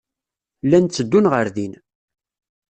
Llan 0.65 0.85
tteddun 0.85 1.29
ɣer 1.33 1.47
din. 1.55 1.73